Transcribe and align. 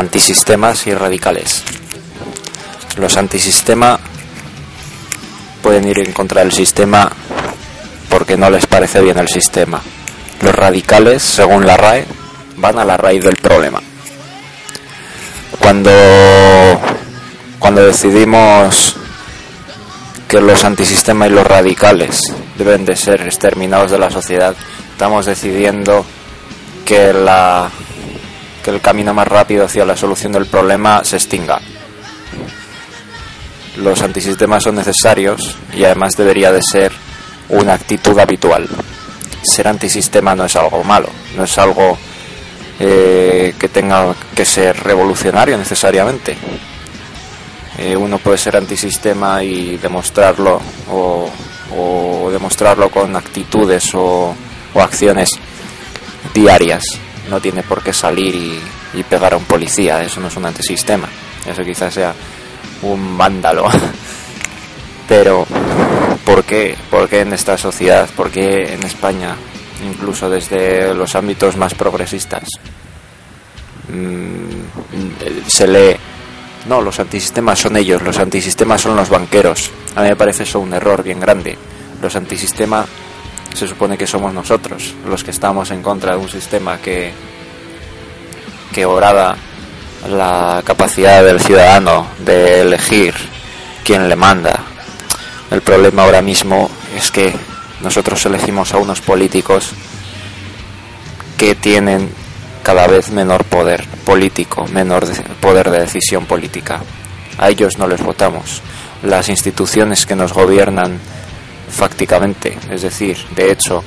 Antisistemas 0.00 0.86
y 0.86 0.94
radicales. 0.94 1.62
Los 2.96 3.18
antisistema 3.18 4.00
pueden 5.62 5.86
ir 5.86 5.98
en 5.98 6.14
contra 6.14 6.40
del 6.40 6.52
sistema 6.52 7.12
porque 8.08 8.38
no 8.38 8.48
les 8.48 8.66
parece 8.66 9.02
bien 9.02 9.18
el 9.18 9.28
sistema. 9.28 9.82
Los 10.40 10.54
radicales, 10.54 11.22
según 11.22 11.66
la 11.66 11.76
RAE, 11.76 12.06
van 12.56 12.78
a 12.78 12.84
la 12.86 12.96
raíz 12.96 13.22
del 13.22 13.36
problema. 13.36 13.82
Cuando, 15.58 15.90
cuando 17.58 17.84
decidimos 17.84 18.96
que 20.26 20.40
los 20.40 20.64
antisistemas 20.64 21.28
y 21.28 21.32
los 21.32 21.46
radicales 21.46 22.22
deben 22.56 22.86
de 22.86 22.96
ser 22.96 23.20
exterminados 23.20 23.90
de 23.90 23.98
la 23.98 24.10
sociedad, 24.10 24.56
estamos 24.92 25.26
decidiendo 25.26 26.06
que, 26.86 27.12
la, 27.12 27.68
que 28.62 28.70
el 28.70 28.80
camino 28.80 29.14
más 29.14 29.28
rápido 29.28 29.64
hacia 29.64 29.84
la 29.84 29.96
solución 29.96 30.32
del 30.32 30.46
problema 30.46 31.02
se 31.04 31.16
extinga. 31.16 31.60
Los 33.76 34.02
antisistemas 34.02 34.64
son 34.64 34.74
necesarios 34.74 35.56
y 35.74 35.84
además 35.84 36.16
debería 36.16 36.52
de 36.52 36.62
ser 36.62 36.92
una 37.48 37.74
actitud 37.74 38.18
habitual. 38.18 38.68
Ser 39.42 39.68
antisistema 39.68 40.34
no 40.34 40.44
es 40.44 40.56
algo 40.56 40.84
malo, 40.84 41.08
no 41.36 41.44
es 41.44 41.58
algo 41.58 41.96
eh, 42.78 43.54
que 43.58 43.68
tenga 43.68 44.14
que 44.34 44.44
ser 44.44 44.82
revolucionario 44.82 45.56
necesariamente. 45.56 46.36
Eh, 47.78 47.96
uno 47.96 48.18
puede 48.18 48.38
ser 48.38 48.56
antisistema 48.56 49.42
y 49.42 49.76
demostrarlo 49.76 50.60
o, 50.90 51.30
demostrarlo 52.30 52.90
con 52.90 53.16
actitudes 53.16 53.94
o, 53.94 54.34
acciones 54.74 55.30
diarias. 56.32 56.82
No 57.30 57.40
tiene 57.40 57.62
por 57.62 57.82
qué 57.82 57.92
salir 57.92 58.34
y, 58.34 59.02
pegar 59.04 59.32
a 59.32 59.36
un 59.36 59.44
policía, 59.44 60.02
eso 60.02 60.20
no 60.20 60.28
es 60.28 60.36
un 60.36 60.46
antisistema. 60.46 61.08
Eso 61.46 61.64
quizás 61.64 61.94
sea 61.94 62.14
un 62.82 63.16
vándalo. 63.16 63.68
Pero, 65.08 65.46
¿por 66.24 66.44
qué? 66.44 66.76
¿Por 66.90 67.08
qué 67.08 67.20
en 67.20 67.32
esta 67.32 67.56
sociedad? 67.56 68.08
¿Por 68.16 68.30
qué 68.30 68.74
en 68.74 68.82
España? 68.82 69.36
Incluso 69.84 70.28
desde 70.28 70.92
los 70.94 71.14
ámbitos 71.14 71.56
más 71.56 71.74
progresistas. 71.74 72.48
Mm, 73.88 75.48
se 75.48 75.66
lee, 75.66 75.96
no, 76.68 76.82
los 76.82 77.00
antisistemas 77.00 77.58
son 77.58 77.76
ellos, 77.76 78.02
los 78.02 78.18
antisistemas 78.18 78.82
son 78.82 78.96
los 78.96 79.08
banqueros. 79.08 79.70
A 79.96 80.02
mí 80.02 80.08
me 80.08 80.16
parece 80.16 80.42
eso 80.42 80.60
un 80.60 80.74
error 80.74 81.02
bien 81.02 81.20
grande. 81.20 81.56
Los 82.02 82.16
antisistemas 82.16 82.86
se 83.54 83.68
supone 83.68 83.98
que 83.98 84.06
somos 84.06 84.32
nosotros, 84.32 84.94
los 85.06 85.24
que 85.24 85.30
estamos 85.30 85.70
en 85.70 85.82
contra 85.82 86.12
de 86.12 86.18
un 86.18 86.28
sistema 86.28 86.78
que, 86.78 87.12
que 88.72 88.86
la 90.08 90.62
capacidad 90.64 91.22
del 91.22 91.40
ciudadano 91.40 92.06
de 92.18 92.62
elegir 92.62 93.14
quién 93.84 94.08
le 94.08 94.16
manda. 94.16 94.60
El 95.50 95.62
problema 95.62 96.04
ahora 96.04 96.22
mismo 96.22 96.70
es 96.96 97.10
que 97.10 97.34
nosotros 97.82 98.24
elegimos 98.26 98.72
a 98.72 98.78
unos 98.78 99.00
políticos 99.00 99.72
que 101.36 101.54
tienen 101.54 102.10
cada 102.62 102.86
vez 102.86 103.10
menor 103.10 103.44
poder 103.44 103.86
político, 104.04 104.66
menor 104.68 105.06
poder 105.40 105.70
de 105.70 105.80
decisión 105.80 106.26
política. 106.26 106.80
A 107.38 107.48
ellos 107.48 107.78
no 107.78 107.88
les 107.88 108.02
votamos. 108.02 108.62
Las 109.02 109.28
instituciones 109.28 110.04
que 110.04 110.14
nos 110.14 110.32
gobiernan 110.32 111.00
fácticamente, 111.70 112.58
es 112.70 112.82
decir, 112.82 113.16
de 113.34 113.52
hecho, 113.52 113.82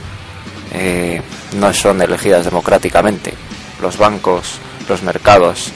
eh, 0.74 1.22
no 1.56 1.74
son 1.74 2.02
elegidas 2.02 2.46
democráticamente. 2.46 3.34
Los 3.82 3.98
bancos, 3.98 4.60
los 4.88 5.04
mercados, 5.04 5.72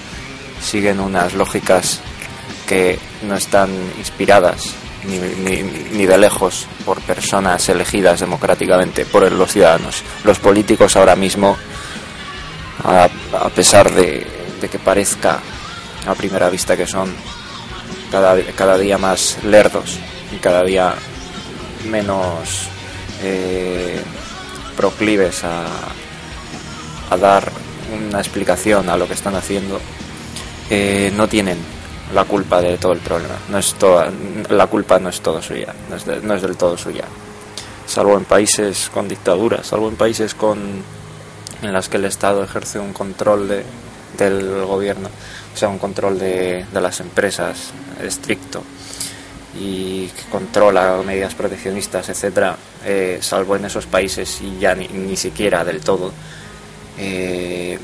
siguen 0.61 0.99
unas 0.99 1.33
lógicas 1.33 2.01
que 2.67 2.99
no 3.23 3.35
están 3.35 3.69
inspiradas 3.97 4.73
ni, 5.03 5.63
ni, 5.97 6.05
de 6.05 6.17
lejos 6.17 6.67
por 6.85 6.99
personas 7.01 7.69
elegidas 7.69 8.19
democráticamente 8.19 9.05
por 9.05 9.31
los 9.31 9.51
ciudadanos. 9.51 10.03
Los 10.23 10.39
políticos 10.39 10.95
ahora 10.95 11.15
mismo, 11.15 11.57
a, 12.83 13.09
pesar 13.49 13.91
de, 13.91 14.25
que 14.69 14.79
parezca 14.79 15.39
a 16.05 16.15
primera 16.15 16.49
vista 16.49 16.75
que 16.75 16.87
son 16.87 17.13
cada, 18.11 18.41
cada 18.55 18.77
día 18.77 18.97
más 18.97 19.37
lerdos 19.43 19.99
y 20.31 20.37
cada 20.37 20.63
día 20.63 20.95
menos 21.87 22.67
eh, 23.23 23.99
proclives 24.75 25.43
a, 25.43 25.65
dar 27.19 27.49
una 28.09 28.19
explicación 28.19 28.89
a 28.89 28.97
lo 28.97 29.07
que 29.07 29.13
están 29.13 29.35
haciendo, 29.35 29.79
eh, 30.69 31.11
no 31.15 31.27
tienen 31.27 31.57
la 32.13 32.25
culpa 32.25 32.61
de 32.61 32.77
todo 32.77 32.91
el 32.91 32.99
problema. 32.99 33.35
No 33.49 33.57
es 33.57 33.73
toda, 33.75 34.11
la 34.49 34.67
culpa 34.67 34.99
no 34.99 35.09
es 35.09 35.21
todo 35.21 35.41
suya, 35.41 35.73
no 35.89 35.95
es, 36.35 36.41
del 36.41 36.57
todo 36.57 36.77
suya. 36.77 37.05
Salvo 37.87 38.17
en 38.17 38.25
países 38.25 38.89
con 38.93 39.07
dictaduras, 39.07 39.67
salvo 39.67 39.87
en 39.87 39.95
países 39.95 40.35
con, 40.35 40.59
en 41.61 41.73
las 41.73 41.87
que 41.87 41.97
el 41.97 42.05
Estado 42.05 42.43
ejerce 42.43 42.79
un 42.79 42.91
control 42.91 43.47
de, 43.47 43.63
del 44.17 44.65
gobierno, 44.65 45.09
o 45.53 45.57
sea, 45.57 45.69
un 45.69 45.79
control 45.79 46.19
de 46.19 46.65
las 46.73 46.99
empresas 46.99 47.71
estricto 48.01 48.61
y 49.59 50.09
controla 50.31 51.01
medidas 51.05 51.33
proteccionistas, 51.33 52.09
etcétera, 52.09 52.55
eh, 52.85 53.19
salvo 53.21 53.55
en 53.55 53.65
esos 53.65 53.85
países 53.85 54.39
y 54.41 54.59
ya 54.59 54.75
ni, 54.75 54.87
ni 54.87 55.17
siquiera 55.17 55.63
del 55.63 55.81
todo, 55.81 56.11
eh, 56.97 57.79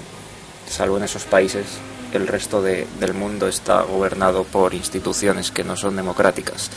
salvo 0.69 0.97
en 0.97 1.03
esos 1.03 1.23
países, 1.23 1.65
el 2.13 2.27
resto 2.27 2.61
de, 2.61 2.87
del 2.99 3.13
mundo 3.13 3.47
está 3.47 3.81
gobernado 3.81 4.43
por 4.43 4.73
instituciones 4.73 5.51
que 5.51 5.63
no 5.63 5.75
son 5.75 5.95
democráticas. 5.95 6.69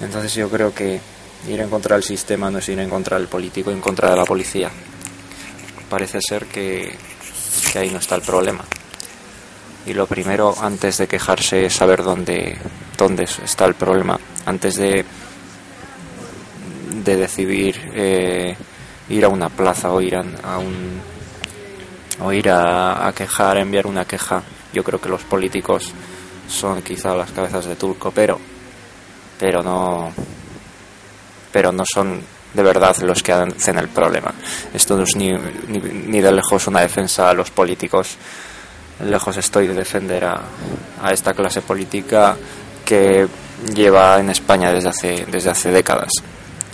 Entonces 0.00 0.34
yo 0.34 0.48
creo 0.50 0.74
que 0.74 1.00
ir 1.48 1.60
en 1.60 1.70
contra 1.70 1.96
del 1.96 2.02
sistema 2.02 2.50
no 2.50 2.58
es 2.58 2.68
ir 2.68 2.78
en 2.78 2.90
contra 2.90 3.18
del 3.18 3.28
político, 3.28 3.70
en 3.70 3.80
contra 3.80 4.10
de 4.10 4.16
la 4.16 4.24
policía. 4.24 4.70
Parece 5.88 6.20
ser 6.20 6.46
que, 6.46 6.96
que 7.72 7.78
ahí 7.78 7.90
no 7.90 7.98
está 7.98 8.16
el 8.16 8.22
problema. 8.22 8.64
Y 9.86 9.92
lo 9.92 10.06
primero, 10.06 10.54
antes 10.60 10.98
de 10.98 11.06
quejarse, 11.06 11.66
es 11.66 11.74
saber 11.74 12.02
dónde, 12.02 12.56
dónde 12.96 13.24
está 13.24 13.64
el 13.64 13.74
problema. 13.74 14.18
Antes 14.46 14.76
de, 14.76 15.04
de 17.04 17.16
decidir 17.16 17.90
eh, 17.94 18.56
ir 19.08 19.24
a 19.24 19.28
una 19.28 19.48
plaza 19.48 19.92
o 19.92 20.00
ir 20.00 20.16
a, 20.16 20.58
un 20.58 21.00
o 22.20 22.32
ir 22.32 22.50
a, 22.50 23.12
quejar, 23.14 23.58
enviar 23.58 23.86
una 23.86 24.04
queja 24.04 24.42
yo 24.72 24.82
creo 24.82 25.00
que 25.00 25.08
los 25.08 25.22
políticos 25.22 25.92
son 26.48 26.82
quizá 26.82 27.14
las 27.14 27.30
cabezas 27.30 27.64
de 27.64 27.76
turco, 27.76 28.10
pero, 28.10 28.38
pero 29.38 29.62
no, 29.62 30.12
pero 31.52 31.70
no 31.70 31.84
son 31.86 32.20
de 32.52 32.62
verdad 32.62 32.96
los 32.98 33.22
que 33.22 33.32
hacen 33.32 33.78
el 33.78 33.88
problema. 33.88 34.32
Esto 34.72 34.96
no 34.96 35.04
es 35.04 35.14
ni, 35.16 35.32
ni, 35.32 36.20
de 36.20 36.32
lejos 36.32 36.66
una 36.66 36.80
defensa 36.80 37.30
a 37.30 37.34
los 37.34 37.50
políticos. 37.50 38.16
Lejos 39.04 39.36
estoy 39.36 39.68
de 39.68 39.74
defender 39.74 40.24
a, 40.24 40.40
a 41.02 41.12
esta 41.12 41.34
clase 41.34 41.62
política 41.62 42.36
que 42.84 43.26
lleva 43.74 44.20
en 44.20 44.30
España 44.30 44.72
desde 44.72 44.88
hace, 44.88 45.26
desde 45.30 45.50
hace 45.50 45.70
décadas. 45.70 46.10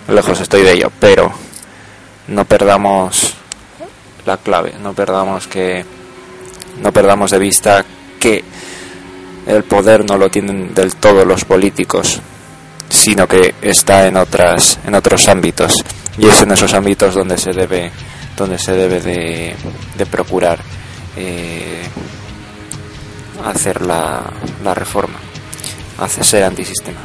Lejos 0.07 0.39
estoy 0.41 0.63
de 0.63 0.73
ello, 0.73 0.91
pero 0.99 1.31
no 2.27 2.45
perdamos 2.45 3.33
la 4.25 4.37
clave, 4.37 4.73
no 4.81 4.93
perdamos 4.93 5.47
que 5.47 5.85
no 6.81 6.91
perdamos 6.91 7.31
de 7.31 7.39
vista 7.39 7.85
que 8.19 8.43
el 9.47 9.63
poder 9.63 10.05
no 10.07 10.17
lo 10.17 10.29
tienen 10.29 10.73
del 10.73 10.95
todo 10.95 11.25
los 11.25 11.45
políticos, 11.45 12.21
sino 12.89 13.27
que 13.27 13.55
está 13.61 14.07
en 14.07 14.17
otras 14.17 14.79
en 14.85 14.95
otros 14.95 15.27
ámbitos 15.27 15.83
y 16.17 16.27
es 16.27 16.41
en 16.41 16.51
esos 16.51 16.73
ámbitos 16.73 17.15
donde 17.15 17.37
se 17.37 17.51
debe 17.51 17.91
donde 18.37 18.57
se 18.57 18.73
debe 18.73 18.99
de, 19.01 19.55
procurar 20.09 20.59
eh, 21.15 21.83
hacer 23.45 23.81
la, 23.81 24.23
la 24.63 24.73
reforma, 24.73 25.19
hacer 26.01 26.25
ser 26.25 26.43
antisistema. 26.43 26.99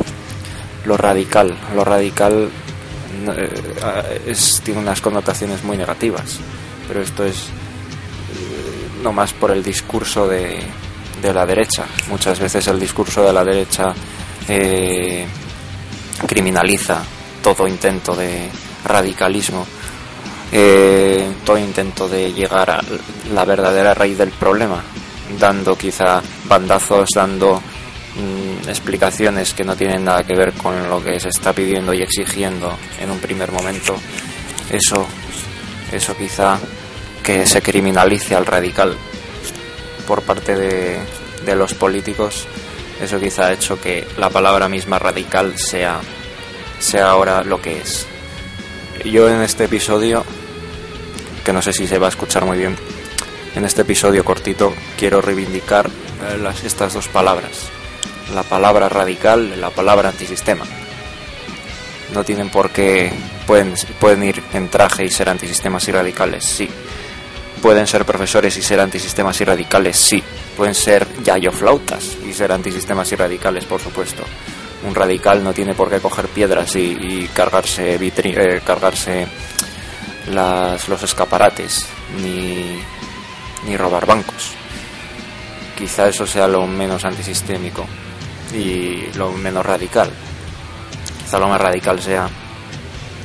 Lo 0.85 0.97
radical, 0.97 1.57
lo 1.75 1.85
radical 1.85 2.49
eh, 3.37 4.35
tiene 4.65 4.81
unas 4.81 5.01
connotaciones 5.01 5.63
muy 5.65 5.77
negativas, 5.77 6.39
pero 6.89 7.03
esto 7.03 7.25
es 7.25 7.49
no 9.03 9.13
más 9.13 9.33
por 9.33 9.53
el 9.53 9.63
discurso 9.63 10.27
de, 10.27 10.59
de 11.23 11.33
la 11.33 11.47
derecha. 11.47 11.85
Muchas 12.09 12.39
veces 12.41 12.67
el 12.67 12.81
discurso 12.81 13.23
de 13.23 13.33
la 13.33 13.45
derecha 13.45 13.95
eh, 14.49 15.27
criminaliza 16.27 17.03
todo 17.43 17.69
intento 17.69 18.15
de 18.15 18.49
radicalismo, 18.85 19.67
eh, 20.53 21.35
todo 21.45 21.59
intento 21.59 22.09
de 22.09 22.33
llegar 22.33 22.71
a 22.71 22.81
la 23.33 23.45
verdadera 23.45 23.95
raíz 23.95 24.19
del 24.19 24.31
problema, 24.31 24.83
dando 25.39 25.77
quizá 25.77 26.23
bandazos, 26.47 27.11
dando 27.15 27.63
mm, 28.17 28.69
explicaciones 28.69 29.55
que 29.55 29.65
no 29.65 29.77
tienen 29.77 30.05
nada 30.05 30.25
que 30.25 30.35
ver 30.35 30.53
con 30.53 30.89
lo 30.89 31.03
que 31.03 31.19
se 31.21 31.29
está 31.29 31.53
pidiendo 31.53 31.95
y 31.95 32.03
exigiendo 32.03 32.77
en 33.01 33.11
un 33.11 33.19
primer 33.19 33.53
momento, 33.53 33.97
eso, 34.71 35.07
eso 35.93 36.17
quizá 36.17 36.59
que 37.23 37.47
se 37.47 37.63
criminalice 37.63 38.35
al 38.35 38.47
radical 38.47 38.97
por 40.07 40.23
parte 40.23 40.57
de, 40.57 40.99
de 41.45 41.57
los 41.57 41.75
políticos, 41.75 42.47
eso 43.01 43.21
quizá 43.21 43.47
ha 43.47 43.53
hecho 43.53 43.81
que 43.81 44.07
la 44.17 44.31
palabra 44.31 44.69
misma 44.69 44.99
radical 44.99 45.59
sea, 45.59 46.01
sea 46.79 47.11
ahora 47.11 47.43
lo 47.45 47.61
que 47.61 47.79
es. 47.79 48.07
Yo 49.05 49.29
en 49.29 49.43
este 49.43 49.65
episodio, 49.65 50.25
que 51.45 51.53
no 51.53 51.63
sé 51.63 51.73
si 51.73 51.87
se 51.87 51.99
va 51.99 52.07
a 52.07 52.11
escuchar 52.11 52.45
muy 52.45 52.59
bien, 52.59 52.77
en 53.55 53.65
este 53.65 53.83
episodio 53.83 54.25
cortito 54.25 54.75
quiero 54.99 55.23
reivindicar 55.23 55.87
eh, 55.87 56.39
las, 56.39 56.65
estas 56.65 56.95
dos 56.95 57.09
palabras, 57.09 57.69
la 58.35 58.43
palabra 58.43 58.89
radical 58.89 59.53
y 59.55 59.61
la 59.61 59.71
palabra 59.71 60.09
antisistema. 60.09 60.65
No 62.13 62.25
tienen 62.25 62.51
por 62.51 62.71
qué, 62.71 63.13
pueden, 63.47 64.23
ir 64.23 64.43
en 64.53 64.69
traje 64.69 65.05
y 65.05 65.11
ser 65.11 65.29
antisistemas 65.29 65.87
y 65.89 65.93
radicales, 65.93 66.45
sí. 66.45 66.69
Pueden 67.63 67.87
ser 67.87 68.05
profesores 68.05 68.57
y 68.57 68.63
ser 68.63 68.81
antisistemas 68.81 69.41
y 69.41 69.45
radicales, 69.45 69.97
sí. 69.97 70.23
Pueden 70.57 70.75
ser 70.75 71.07
yayoflautas 71.23 72.17
y 72.27 72.33
ser 72.33 72.53
antisistemas 72.53 73.11
y 73.13 73.17
radicales, 73.17 73.65
por 73.65 73.81
supuesto. 73.81 74.23
Un 74.87 74.95
radical 74.95 75.43
no 75.43 75.53
tiene 75.53 75.75
por 75.75 75.91
qué 75.91 76.01
coger 76.01 76.29
piedras 76.29 76.77
y, 76.77 77.29
cargarse, 77.35 77.97
eh, 77.97 78.61
cargarse 78.65 79.27
las, 80.31 80.89
los 80.89 81.03
escaparates, 81.03 81.87
ni, 82.23 82.79
ni 83.67 83.77
robar 83.77 84.07
bancos. 84.07 84.53
Quizá 85.77 86.09
eso 86.09 86.27
sea 86.27 86.47
lo 86.47 86.67
menos 86.67 87.05
antisistémico 87.05 87.87
y 88.53 89.13
lo 89.15 89.33
menos 89.33 89.65
radical. 89.65 90.11
Quizá 91.25 91.39
lo 91.39 91.49
más 91.49 91.61
radical 91.61 92.01
sea 92.01 92.29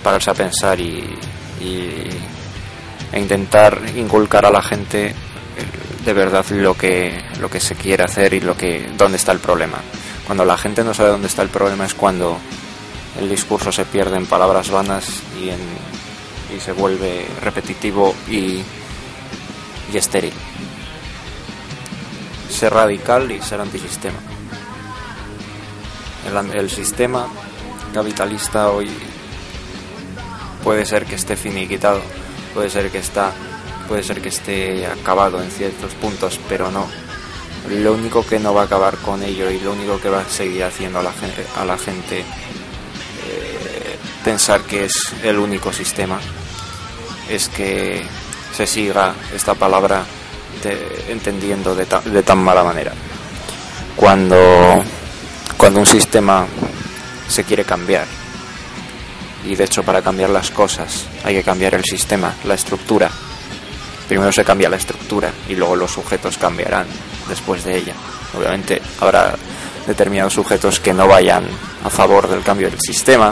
pararse 0.04 0.32
a 0.32 0.34
pensar 0.34 0.80
y, 0.80 1.18
e 3.12 3.20
intentar 3.20 3.80
inculcar 3.96 4.46
a 4.46 4.52
la 4.52 4.62
gente 4.62 5.08
eh, 5.08 5.14
de 6.04 6.14
verdad 6.14 6.46
lo 6.50 6.76
que, 6.76 7.24
lo 7.40 7.50
que 7.50 7.60
se 7.60 7.76
quiere 7.76 8.04
hacer 8.04 8.34
y 8.34 8.40
lo 8.40 8.58
que, 8.58 8.90
dónde 8.98 9.18
está 9.18 9.32
el 9.32 9.40
problema. 9.40 9.78
Cuando 10.26 10.46
la 10.46 10.58
gente 10.58 10.84
no 10.84 10.94
sabe 10.94 11.10
dónde 11.10 11.28
está 11.28 11.42
el 11.42 11.50
problema 11.50 11.86
es 11.86 11.94
cuando 11.94 12.38
el 13.20 13.30
discurso 13.30 13.72
se 13.72 13.86
pierde 13.86 14.18
en 14.18 14.26
palabras 14.26 14.70
vanas 14.72 15.22
y, 15.40 15.50
en, 15.50 15.60
y 16.56 16.60
se 16.60 16.72
vuelve 16.72 17.28
repetitivo 17.44 18.16
y, 18.28 18.62
y 19.94 19.98
estéril. 19.98 20.34
Ser 22.50 22.74
radical 22.74 23.32
y 23.32 23.42
ser 23.42 23.62
antisistema. 23.62 24.18
El, 26.28 26.56
el 26.56 26.70
sistema 26.70 27.28
capitalista 27.94 28.70
hoy 28.70 28.90
puede 30.64 30.86
ser 30.86 31.06
que 31.06 31.16
esté 31.16 31.36
finiquitado, 31.36 32.02
puede 32.54 32.70
ser 32.70 32.90
que 32.92 33.00
está, 33.00 33.32
puede 33.88 34.04
ser 34.04 34.22
que 34.22 34.30
esté 34.30 34.86
acabado 34.86 35.42
en 35.42 35.50
ciertos 35.52 35.94
puntos, 35.96 36.40
pero 36.48 36.72
no. 36.72 36.88
Lo 37.70 37.94
único 37.94 38.26
que 38.26 38.40
no 38.40 38.54
va 38.54 38.64
a 38.64 38.66
acabar 38.66 38.98
con 38.98 39.22
ello 39.24 39.50
y 39.52 39.60
lo 39.60 39.74
único 39.74 40.00
que 40.00 40.10
va 40.10 40.22
a 40.22 40.30
seguir 40.30 40.64
haciendo 40.64 41.00
a 41.00 41.04
la 41.04 41.14
gente, 41.14 41.46
a 41.58 41.66
la 41.66 41.78
gente 41.78 42.20
eh, 42.20 43.98
pensar 44.24 44.62
que 44.62 44.86
es 44.86 44.94
el 45.24 45.38
único 45.38 45.72
sistema 45.72 46.20
es 47.30 47.50
que 47.50 48.04
se 48.56 48.68
siga 48.68 49.14
esta 49.34 49.54
palabra 49.54 50.04
entendiendo 51.08 51.74
de, 51.76 51.88
de, 52.06 52.24
tan 52.24 52.44
mala 52.44 52.64
manera. 52.64 52.94
Cuando, 53.96 54.84
cuando 55.62 55.80
un 55.80 55.86
sistema 55.86 56.48
se 57.30 57.44
quiere 57.44 57.64
cambiar, 57.64 58.08
y 59.46 59.56
de 59.56 59.64
hecho 59.64 59.84
para 59.84 60.02
cambiar 60.02 60.32
las 60.32 60.50
cosas 60.50 61.06
hay 61.24 61.36
que 61.36 61.44
cambiar 61.44 61.76
el 61.76 61.84
sistema, 61.84 62.34
la 62.46 62.56
estructura. 62.56 63.12
Primero 64.08 64.32
se 64.32 64.44
cambia 64.44 64.72
la 64.72 64.78
estructura 64.78 65.32
y 65.48 65.54
luego 65.54 65.76
los 65.76 65.92
sujetos 65.92 66.40
cambiarán 66.40 66.88
después 67.30 67.64
de 67.64 67.78
ella. 67.78 67.94
Obviamente 68.36 68.82
habrá 69.02 69.36
determinados 69.86 70.34
sujetos 70.34 70.80
que 70.80 70.96
no 70.96 71.08
vayan 71.08 71.44
a 71.84 71.92
favor 71.92 72.28
del 72.28 72.42
cambio 72.42 72.68
del 72.68 72.80
sistema 72.80 73.32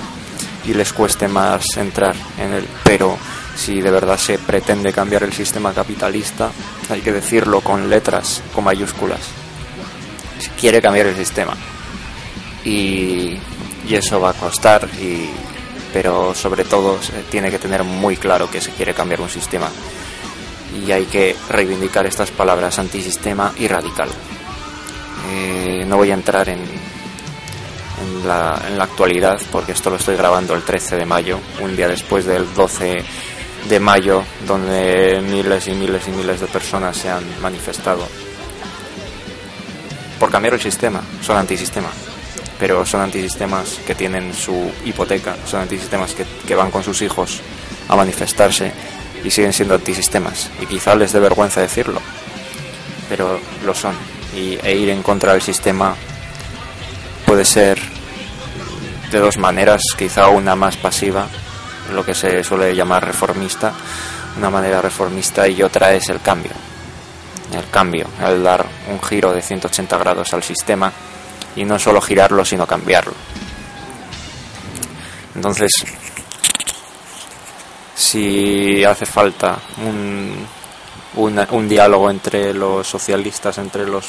y 0.65 0.75
les 0.75 0.93
cueste 0.93 1.27
más 1.27 1.77
entrar 1.77 2.15
en 2.37 2.53
él, 2.53 2.67
pero 2.83 3.17
si 3.55 3.81
de 3.81 3.89
verdad 3.89 4.19
se 4.19 4.37
pretende 4.37 4.93
cambiar 4.93 5.23
el 5.23 5.33
sistema 5.33 5.73
capitalista, 5.73 6.51
hay 6.91 7.01
que 7.01 7.11
decirlo 7.11 7.61
con 7.61 7.89
letras, 7.89 8.43
con 8.53 8.65
mayúsculas. 8.65 9.21
Si 10.37 10.49
quiere 10.51 10.79
cambiar 10.79 11.07
el 11.07 11.15
sistema. 11.15 11.57
Y, 12.65 13.37
eso 13.89 14.19
va 14.21 14.29
a 14.29 14.33
costar 14.33 14.87
y 15.01 15.29
pero 15.91 16.35
sobre 16.35 16.63
todo 16.63 16.99
tiene 17.31 17.49
que 17.49 17.57
tener 17.57 17.83
muy 17.83 18.17
claro 18.17 18.49
que 18.49 18.61
se 18.61 18.69
quiere 18.71 18.93
cambiar 18.93 19.21
un 19.21 19.29
sistema. 19.29 19.67
Y 20.85 20.91
hay 20.91 21.05
que 21.05 21.35
reivindicar 21.49 22.05
estas 22.05 22.29
palabras 22.29 22.77
antisistema 22.77 23.51
y 23.57 23.67
radical. 23.67 24.09
Eh, 25.31 25.83
no 25.87 25.97
voy 25.97 26.11
a 26.11 26.13
entrar 26.13 26.47
en, 26.49 26.59
en, 26.59 28.27
la, 28.27 28.61
en 28.67 28.77
la 28.77 28.83
actualidad 28.83 29.41
porque 29.51 29.71
esto 29.71 29.89
lo 29.89 29.95
estoy 29.95 30.15
grabando 30.15 30.53
el 30.53 30.61
13 30.61 30.95
de 30.95 31.05
mayo, 31.07 31.39
un 31.61 31.75
día 31.75 31.87
después 31.87 32.25
del 32.25 32.53
12 32.53 33.03
de 33.67 33.79
mayo, 33.79 34.23
donde 34.45 35.19
miles 35.21 35.67
y 35.67 35.71
miles 35.71 36.07
y 36.07 36.11
miles 36.11 36.39
de 36.39 36.47
personas 36.47 36.95
se 36.95 37.09
han 37.09 37.23
manifestado. 37.41 38.07
Por 40.19 40.29
cambiar 40.29 40.53
el 40.53 40.61
sistema, 40.61 41.01
son 41.21 41.37
antisistema 41.37 41.89
pero 42.59 42.85
son 42.85 43.01
antisistemas 43.01 43.79
que 43.87 43.95
tienen 43.95 44.33
su 44.33 44.71
hipoteca, 44.83 45.37
son 45.45 45.61
antisistemas 45.61 46.13
que, 46.13 46.55
van 46.55 46.69
con 46.69 46.83
sus 46.83 47.01
hijos 47.01 47.39
a 47.87 47.95
manifestarse 47.95 48.71
y 49.23 49.31
siguen 49.31 49.53
siendo 49.53 49.75
antisistemas. 49.75 50.51
Y 50.61 50.65
quizá 50.65 50.93
les 50.95 51.13
dé 51.13 51.19
vergüenza 51.19 51.61
decirlo, 51.61 52.01
pero 53.07 53.39
lo 53.65 53.73
son. 53.73 53.95
Y, 54.35 54.59
e 54.61 54.75
ir 54.75 54.89
en 54.89 55.01
contra 55.01 55.31
del 55.31 55.41
sistema 55.41 55.95
puede 57.25 57.45
ser 57.45 57.79
de 59.09 59.19
dos 59.19 59.37
maneras, 59.37 59.81
quizá 59.97 60.27
una 60.27 60.55
más 60.55 60.75
pasiva, 60.75 61.27
lo 61.93 62.05
que 62.05 62.13
se 62.13 62.43
suele 62.43 62.75
llamar 62.75 63.05
reformista, 63.05 63.73
una 64.37 64.49
manera 64.49 64.81
reformista 64.81 65.47
y 65.47 65.63
otra 65.63 65.93
es 65.93 66.09
el 66.09 66.19
cambio. 66.21 66.51
El 67.53 67.67
cambio, 67.71 68.07
el 68.23 68.43
dar 68.43 68.65
un 68.91 69.01
giro 69.01 69.33
de 69.33 69.41
180 69.41 69.97
grados 69.97 70.33
al 70.33 70.43
sistema 70.43 70.91
y 71.55 71.65
no 71.65 71.79
solo 71.79 72.01
girarlo, 72.01 72.45
sino 72.45 72.65
cambiarlo. 72.65 73.13
Entonces, 75.35 75.71
si 77.95 78.83
hace 78.83 79.05
falta 79.05 79.57
un, 79.85 80.45
un, 81.15 81.69
diálogo 81.69 82.09
entre 82.09 82.53
los 82.53 82.87
socialistas, 82.87 83.57
entre 83.57 83.85
los 83.85 84.05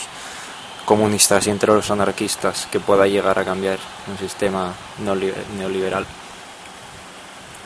comunistas 0.85 1.47
y 1.47 1.50
entre 1.50 1.73
los 1.73 1.90
anarquistas 1.90 2.66
que 2.70 2.80
pueda 2.80 3.06
llegar 3.06 3.38
a 3.38 3.44
cambiar 3.44 3.78
un 4.09 4.18
sistema 4.18 4.73
neoliberal, 4.99 6.06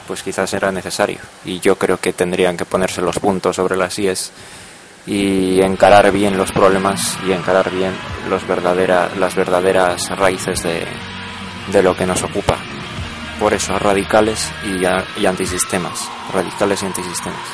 pues 0.07 0.23
quizás 0.23 0.51
será 0.51 0.71
necesario. 0.71 1.21
Y 1.45 1.61
yo 1.61 1.77
creo 1.77 1.99
que 1.99 2.13
tendrían 2.13 2.57
que 2.57 2.65
ponerse 2.65 3.01
los 3.01 3.19
puntos 3.19 3.57
sobre 3.57 3.77
las 3.77 3.99
IES 3.99 4.33
y 5.07 5.61
encarar 5.61 6.11
bien 6.13 6.37
los 6.37 6.53
problemas 6.53 7.19
y 7.27 7.33
encarar 7.33 7.71
bien 7.71 7.93
los 8.29 8.47
verdadera, 8.47 9.11
las 9.19 9.35
verdaderas 9.35 10.09
raíces 10.17 10.63
de, 10.63 10.87
de 11.73 11.83
lo 11.83 11.97
que 11.97 12.07
nos 12.07 12.23
ocupa. 12.23 12.57
Por 13.39 13.53
eso, 13.53 13.79
radicales 13.79 14.51
y, 14.65 15.21
y 15.21 15.27
antisistemas. 15.27 16.09
Radicales 16.33 16.83
y 16.83 16.87
antisistemas. 16.87 17.47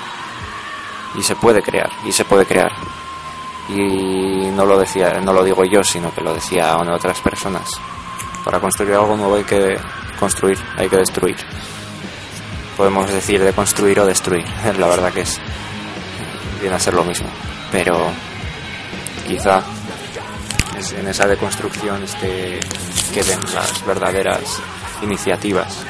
Y 1.19 1.23
se 1.23 1.35
puede 1.37 1.62
crear, 1.62 1.90
y 2.07 2.12
se 2.12 2.25
puede 2.25 2.47
crear. 2.47 2.71
Y 3.69 4.50
no 4.52 4.64
lo 4.64 4.78
decía, 4.78 5.21
no 5.21 5.33
lo 5.33 5.42
digo 5.42 5.64
yo, 5.64 5.83
sino 5.83 6.12
que 6.12 6.21
lo 6.21 6.35
decía 6.35 6.76
otras 6.76 7.21
personas. 7.21 7.69
Para 8.45 8.61
construir 8.61 8.95
algo 8.95 9.16
nuevo 9.16 9.37
hay 9.37 9.45
que 9.45 9.76
construir, 10.19 10.59
hay 10.76 10.88
que 10.88 10.97
destruir. 10.97 11.37
Podemos 12.76 13.11
decir 13.11 13.42
de 13.42 13.52
construir 13.52 14.00
o 14.00 14.07
destruir. 14.07 14.45
La 14.78 14.87
verdad 14.87 15.12
que 15.12 15.23
es 15.23 15.40
viene 16.61 16.76
a 16.76 16.81
ser 16.81 16.95
lo 16.95 17.05
mismo. 17.05 17.29
Pero 17.71 18.11
quizá 19.26 19.62
en 20.97 21.09
esa 21.09 21.26
deconstrucción 21.26 22.02
este, 22.02 22.59
queden 23.12 23.40
las 23.55 23.85
verdaderas 23.87 24.61
iniciativas. 25.02 25.85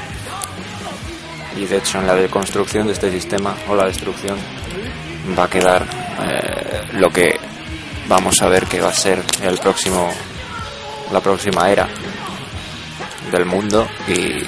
Y 1.57 1.65
de 1.65 1.77
hecho 1.77 1.99
en 1.99 2.07
la 2.07 2.15
deconstrucción 2.15 2.87
de 2.87 2.93
este 2.93 3.11
sistema 3.11 3.55
o 3.67 3.75
la 3.75 3.85
destrucción 3.85 4.37
va 5.37 5.45
a 5.45 5.49
quedar 5.49 5.85
eh, 6.21 6.81
lo 6.93 7.09
que 7.09 7.39
vamos 8.07 8.41
a 8.41 8.47
ver 8.47 8.65
que 8.65 8.81
va 8.81 8.89
a 8.89 8.93
ser 8.93 9.21
el 9.43 9.57
próximo 9.59 10.09
la 11.11 11.19
próxima 11.19 11.69
era 11.69 11.87
del 13.31 13.45
mundo 13.45 13.87
y 14.07 14.43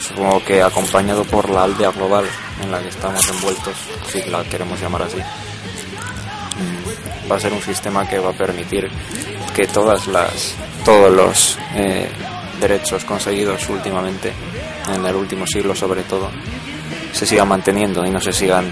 supongo 0.00 0.42
que 0.44 0.62
acompañado 0.62 1.24
por 1.24 1.48
la 1.50 1.64
aldea 1.64 1.92
global 1.92 2.24
en 2.62 2.70
la 2.70 2.80
que 2.80 2.88
estamos 2.88 3.26
envueltos, 3.28 3.74
si 4.10 4.22
la 4.24 4.42
queremos 4.44 4.80
llamar 4.80 5.02
así 5.02 5.18
va 7.30 7.36
a 7.36 7.40
ser 7.40 7.52
un 7.52 7.62
sistema 7.62 8.08
que 8.08 8.18
va 8.18 8.30
a 8.30 8.34
permitir 8.34 8.90
que 9.54 9.66
todas 9.66 10.06
las 10.06 10.54
todos 10.84 11.12
los 11.12 11.58
eh, 11.74 12.08
derechos 12.60 13.04
conseguidos 13.04 13.68
últimamente, 13.68 14.32
en 14.92 15.04
el 15.04 15.14
último 15.14 15.46
siglo 15.46 15.74
sobre 15.74 16.02
todo, 16.02 16.30
se 17.12 17.26
sigan 17.26 17.48
manteniendo 17.48 18.04
y 18.04 18.10
no 18.10 18.20
se 18.20 18.32
sigan 18.32 18.70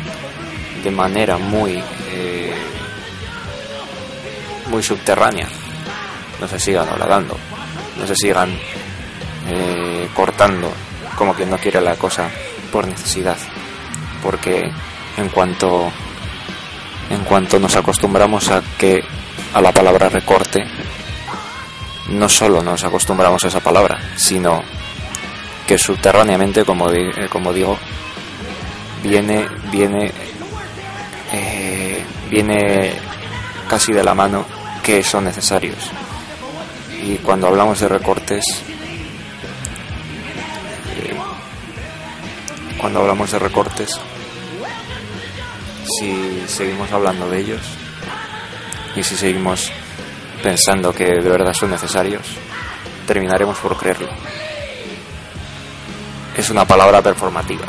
de 0.82 0.90
manera 0.90 1.38
muy 1.38 1.82
eh, 2.12 2.54
muy 4.70 4.82
subterránea, 4.82 5.48
no 6.40 6.48
se 6.48 6.58
sigan 6.58 6.88
horadando, 6.88 7.36
no 7.98 8.06
se 8.06 8.14
sigan 8.14 8.50
eh, 9.48 10.08
cortando 10.14 10.70
como 11.16 11.34
quien 11.34 11.50
no 11.50 11.58
quiere 11.58 11.80
la 11.80 11.96
cosa 11.96 12.28
por 12.70 12.86
necesidad, 12.86 13.36
porque 14.22 14.70
en 15.16 15.28
cuanto 15.30 15.90
en 17.10 17.24
cuanto 17.24 17.58
nos 17.58 17.76
acostumbramos 17.76 18.50
a 18.50 18.62
que 18.78 19.02
a 19.54 19.60
la 19.60 19.72
palabra 19.72 20.08
recorte 20.08 20.64
no 22.08 22.28
solo 22.28 22.62
nos 22.62 22.84
acostumbramos 22.84 23.44
a 23.44 23.48
esa 23.48 23.60
palabra, 23.60 23.98
sino 24.16 24.62
que 25.66 25.78
subterráneamente, 25.78 26.64
como, 26.64 26.90
eh, 26.90 27.28
como 27.28 27.52
digo, 27.52 27.78
viene, 29.02 29.46
viene, 29.70 30.10
eh, 31.32 32.02
viene 32.30 32.94
casi 33.68 33.92
de 33.92 34.02
la 34.02 34.14
mano 34.14 34.46
que 34.82 35.04
son 35.04 35.24
necesarios. 35.24 35.90
Y 37.02 37.16
cuando 37.16 37.48
hablamos 37.48 37.80
de 37.80 37.88
recortes, 37.88 38.44
eh, 40.96 41.16
cuando 42.78 43.00
hablamos 43.00 43.30
de 43.30 43.38
recortes, 43.38 44.00
si 45.98 46.44
seguimos 46.46 46.90
hablando 46.92 47.28
de 47.30 47.38
ellos 47.38 47.60
y 48.94 49.02
si 49.02 49.16
seguimos 49.16 49.70
pensando 50.42 50.92
que 50.92 51.04
de 51.04 51.30
verdad 51.30 51.52
son 51.52 51.70
necesarios, 51.70 52.22
terminaremos 53.06 53.58
por 53.58 53.76
creerlo. 53.76 54.08
Es 56.36 56.50
una 56.50 56.64
palabra 56.64 57.02
performativa. 57.02 57.66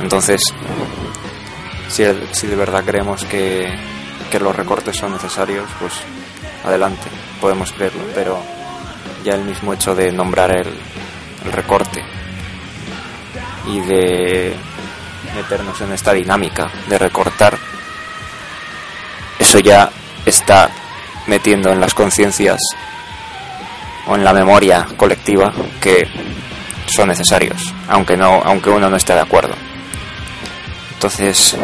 Entonces, 0.00 0.40
si, 1.88 2.02
de 2.46 2.56
verdad 2.56 2.84
creemos 2.84 3.24
que, 3.24 3.68
los 4.40 4.56
recortes 4.56 4.96
son 4.96 5.12
necesarios, 5.12 5.68
pues 5.78 5.92
adelante, 6.64 7.08
podemos 7.40 7.70
creerlo, 7.72 8.02
pero 8.16 8.36
ya 9.24 9.34
el 9.34 9.44
mismo 9.44 9.72
hecho 9.72 9.94
de 9.94 10.10
nombrar 10.10 10.50
el 10.50 11.52
recorte 11.52 12.02
y 13.68 13.78
de 13.78 14.56
meternos 15.34 15.80
en 15.80 15.92
esta 15.92 16.12
dinámica 16.12 16.70
de 16.88 16.98
recortar, 16.98 17.56
eso 19.38 19.58
ya 19.58 19.90
está 20.24 20.70
metiendo 21.26 21.72
en 21.72 21.80
las 21.80 21.94
conciencias 21.94 22.60
o 24.06 24.14
en 24.14 24.24
la 24.24 24.32
memoria 24.32 24.86
colectiva 24.96 25.52
que 25.80 26.08
son 26.86 27.08
necesarios, 27.08 27.72
aunque 27.88 28.16
no, 28.16 28.42
aunque 28.44 28.70
uno 28.70 28.90
no 28.90 28.96
esté 28.96 29.14
de 29.14 29.20
acuerdo. 29.20 29.54
Entonces, 30.94 31.56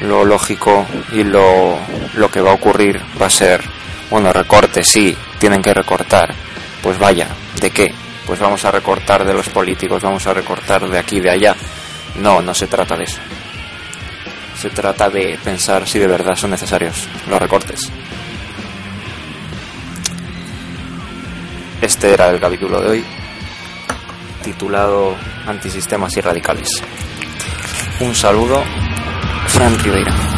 lo 0.00 0.24
lógico 0.24 0.86
y 1.12 1.24
lo, 1.24 1.78
lo 2.14 2.30
que 2.30 2.40
va 2.40 2.50
a 2.50 2.54
ocurrir 2.54 3.00
va 3.20 3.26
a 3.26 3.30
ser, 3.30 3.62
bueno, 4.10 4.32
recortes, 4.32 4.86
sí, 4.86 5.16
tienen 5.38 5.62
que 5.62 5.74
recortar. 5.74 6.34
Pues 6.82 6.98
vaya, 6.98 7.28
¿de 7.60 7.70
qué? 7.70 7.94
Pues 8.26 8.40
vamos 8.40 8.64
a 8.64 8.70
recortar 8.70 9.24
de 9.24 9.34
los 9.34 9.48
políticos, 9.48 10.02
vamos 10.02 10.26
a 10.26 10.34
recortar 10.34 10.88
de 10.88 10.98
aquí, 10.98 11.20
de 11.20 11.30
allá. 11.30 11.54
No, 12.20 12.40
no 12.40 12.54
se 12.54 12.66
trata 12.66 12.96
de 12.96 13.04
eso. 13.04 13.20
Se 14.60 14.70
trata 14.70 15.10
de 15.10 15.38
pensar 15.42 15.86
si 15.86 15.98
de 15.98 16.06
verdad 16.06 16.36
son 16.36 16.50
necesarios 16.50 17.08
los 17.28 17.40
recortes. 17.40 17.90
Este 21.80 22.14
era 22.14 22.30
el 22.30 22.40
capítulo 22.40 22.80
de 22.80 22.88
hoy, 22.88 23.04
titulado 24.42 25.14
Antisistemas 25.46 26.16
y 26.16 26.20
Radicales. 26.20 26.68
Un 28.00 28.14
saludo, 28.14 28.62
Fran 29.48 29.78
Ribeira. 29.80 30.33